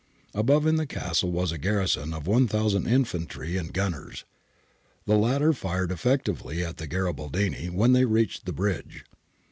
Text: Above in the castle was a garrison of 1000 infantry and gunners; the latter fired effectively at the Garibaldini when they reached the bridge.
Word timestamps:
Above 0.33 0.65
in 0.65 0.77
the 0.77 0.87
castle 0.87 1.29
was 1.31 1.51
a 1.51 1.59
garrison 1.59 2.11
of 2.11 2.25
1000 2.25 2.87
infantry 2.87 3.55
and 3.55 3.71
gunners; 3.71 4.25
the 5.05 5.15
latter 5.15 5.53
fired 5.53 5.91
effectively 5.91 6.65
at 6.65 6.77
the 6.77 6.87
Garibaldini 6.87 7.69
when 7.69 7.93
they 7.93 8.05
reached 8.05 8.47
the 8.47 8.51
bridge. 8.53 9.05